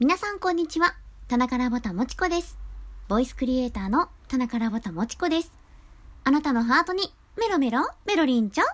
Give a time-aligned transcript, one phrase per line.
[0.00, 0.94] 皆さんこんにちは。
[1.28, 2.56] 田中らぼたもちこです。
[3.08, 5.52] ボイスクリエイターの田中らぼたもちこです。
[6.24, 7.02] あなたのハートに
[7.38, 8.64] メロメロメロリンちゃん。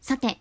[0.00, 0.40] さて、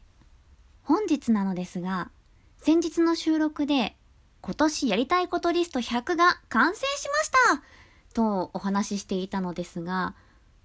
[0.82, 2.10] 本日なのですが、
[2.58, 3.96] 先日の収録で
[4.42, 7.64] 今年やりたいことリスト100が完成しました
[8.16, 10.16] とお話ししていたのですが、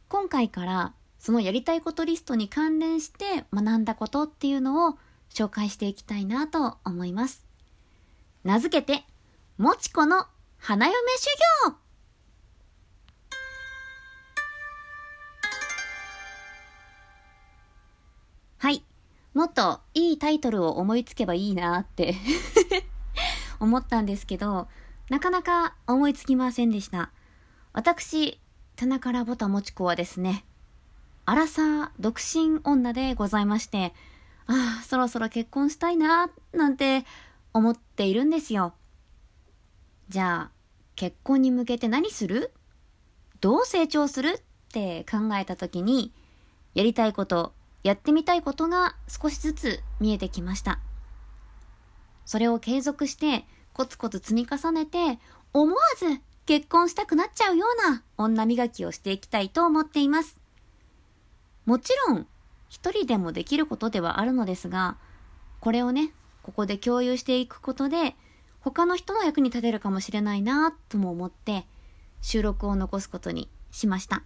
[0.08, 4.94] 今回からそのやりたいことリストに関連して学んだことっていうのを
[5.28, 7.49] 紹介していきたいなと思います。
[8.42, 9.04] 名付けて、
[9.58, 10.24] もちこの
[10.56, 11.28] 花嫁修
[11.66, 11.76] 行
[18.56, 18.82] はい。
[19.34, 22.14] もっといいタイトルを思いつけばいいなって
[23.60, 24.68] 思ったんですけど、
[25.10, 27.10] なかなか思いつきませんでした。
[27.74, 28.40] 私、
[28.76, 30.46] 田中らぼたもちこはですね、
[31.26, 33.92] アラサー独身女でございまして、
[34.46, 37.04] ああ、そろそろ結婚したいな、なんて
[37.52, 38.74] 思っているんですよ。
[40.08, 40.50] じゃあ、
[40.96, 42.52] 結婚に向けて何する？
[43.40, 44.38] どう成長する？
[44.38, 46.12] って考えた時に、
[46.74, 47.52] やりたいこと、
[47.82, 50.78] やってみたいことが少しずつ見えてきました。
[52.26, 55.18] それを継続してコツコツ積み重ねて、
[55.52, 60.38] 思わず結婚したくなっちゃうような女磨きをしていきたいと思っています。
[61.64, 62.26] もちろん、
[62.68, 64.96] 一人でもできることではあるのですが、
[65.60, 68.16] これをね、ここで共有していくことで、
[68.60, 71.66] 他の人の役に立てるかもしれないなとも思って、
[72.20, 74.22] 収録を残すことにしました。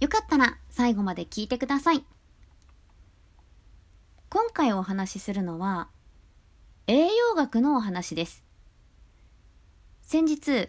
[0.00, 2.04] よかったら最後まで聞いてください。
[4.28, 5.88] 今回お話しするのは、
[6.86, 8.44] 栄養学のお話です。
[10.02, 10.68] 先日、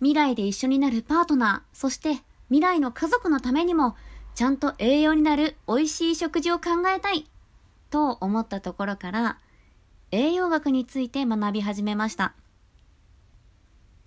[0.00, 3.96] 未来で一緒になるパートナー、そして未来の家族のためにも、
[4.34, 7.26] ちゃんと栄養になる美味しい食事を考えたい
[7.96, 9.38] と思ったところから
[10.10, 12.34] 栄養学について学び始めました。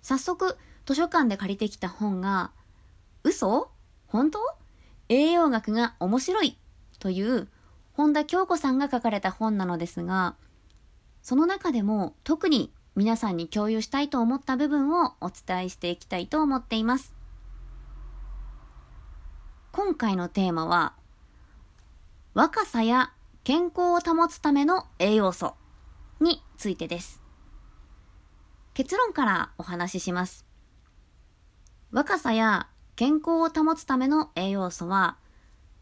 [0.00, 2.52] 早速図書館で借りてきた本が
[3.24, 3.68] 嘘？
[4.06, 4.38] 本当？
[5.08, 6.56] 栄養学が面白い
[7.00, 7.48] という
[7.92, 10.36] 本田京子さんが書かれた本なのですが
[11.20, 17.12] その中でも特に皆さんに共有したいと思った部分をお伝えしていきたいと思っています。
[19.72, 20.92] 今回のテーマは
[22.34, 23.12] 若さや
[23.42, 25.54] 健康を保つための栄養素
[26.20, 27.22] についてです。
[28.74, 30.44] 結論からお話しします。
[31.90, 35.16] 若さや健康を保つための栄養素は、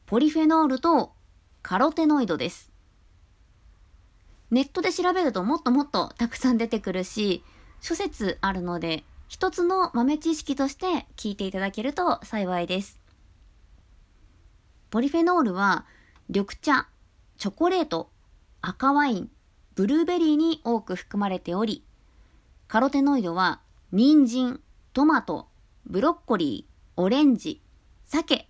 [0.06, 1.12] ポリフェノールと
[1.62, 2.70] カロテノイドです。
[4.52, 7.42] ネットで調べるともっともっとたくさん出てくるし、
[7.80, 13.00] 諸説あるので、一つの豆知識として聞いていただけると幸いです。
[14.90, 15.86] ポリフェノールは
[16.28, 16.88] 緑茶、
[17.38, 18.10] チョコレート、
[18.62, 19.30] 赤ワイン、
[19.76, 21.84] ブルーベリーに多く含まれており、
[22.66, 23.60] カロテノイドは
[23.92, 24.60] 人参、
[24.92, 25.46] トマト、
[25.86, 27.62] ブロッコリー、オレンジ、
[28.06, 28.48] 鮭、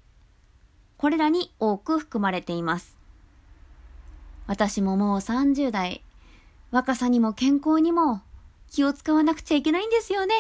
[0.97, 2.97] これらに多く含まれています。
[4.47, 6.03] 私ももう30代、
[6.71, 8.23] 若さにも健康にも
[8.71, 10.35] 気を使わなくちゃいけないんですよね。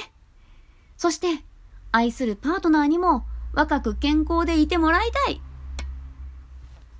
[0.96, 1.44] そして、
[1.92, 5.42] 愛するパートナーにも若く健康でいてもらいたい。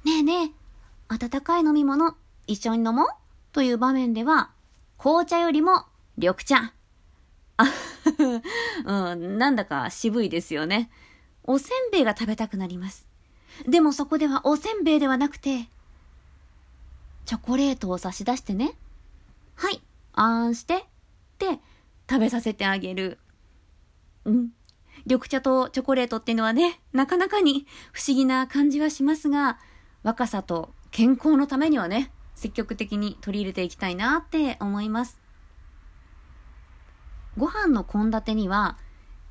[0.05, 0.58] ねえねえ、
[1.09, 2.15] 温かい飲み物
[2.47, 3.07] 一緒に飲もう？
[3.53, 4.51] という場面では、
[4.99, 5.87] 紅茶よりも
[6.17, 6.73] 緑茶。
[7.57, 7.65] あ
[8.85, 10.91] うん、なんだか渋いですよね。
[11.45, 13.07] おせんべいが食べたくなります。
[13.67, 15.69] でもそこではおせんべいではなくて、
[17.25, 18.75] チョコレートを差し出してね。
[19.55, 19.83] はい、
[20.13, 20.85] あーんして、っ
[21.39, 21.59] て
[22.09, 23.19] 食べさせてあげる。
[24.25, 24.51] うん。
[25.07, 29.59] 緑茶とチョコレートっていうのはね、なかなかに不思議な感じはしますが、
[30.03, 35.19] 若さと健康のためにはね、積極的に取り入れていきたいなって思います。
[37.37, 38.79] ご飯の献立には、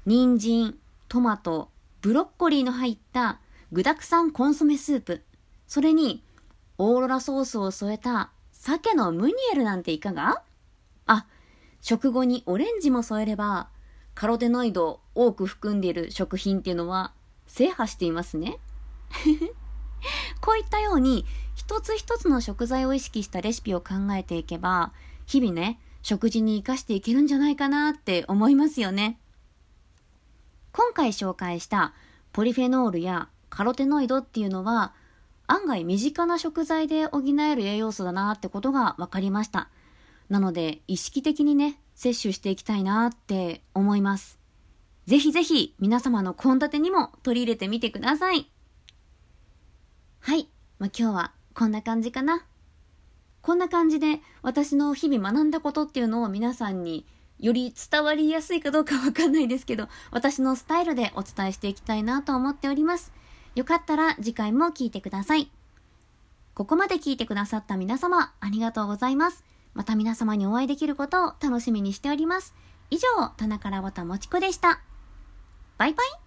[0.06, 0.78] 人参、
[1.10, 1.70] トマト、
[2.02, 3.40] ブロッコリーの入った
[3.72, 5.24] 具沢山コンソメスープ、
[5.68, 6.24] それに
[6.78, 10.44] オーロラソースを添えた鮭のムニエルなんていかが？
[11.06, 11.26] あ、
[11.82, 13.70] 食後にオレンジも添えれば、
[14.16, 17.14] カロテノイドを多く含んでいる食品っていうのは
[17.46, 18.58] 制覇していますね。
[20.40, 21.26] こういったように、
[21.56, 24.94] 一つ一つの食材を意識したレシピを考えていけば、
[25.26, 29.20] 日々ね、食事に活かしていけるんじゃないかなって思いますよね。
[30.72, 31.94] 今回紹介した
[32.32, 34.94] ポリフェノールやカロテノイドっていうのは、
[35.48, 39.70] 案外身近な食材で補える栄養素だなってことが分かりました。
[40.30, 44.38] なので、意識的にね、摂取していきたいなって思います。
[45.08, 48.52] ぜひぜひ皆様の献立にも取り入れてみてください。
[50.28, 50.50] はい。
[50.78, 52.46] まあ、今日はこんな感じかな。
[53.42, 57.06] こんな感じで私の日々学んだことっていうのを皆さんに
[57.40, 63.14] より伝わりやすいかどうかわかんないですけど、私のスタイルでお伝えしていきたいなと思っております。
[63.56, 65.50] よかったら次回も聞いてください。
[66.56, 69.46] ここまで聞いてくださった皆様、ありがとうございます。
[69.76, 72.54] また皆様にお会いできることを楽しみにしております。
[72.90, 74.82] 以上、棚からぼたもちこでした。
[75.78, 76.27] バイバイ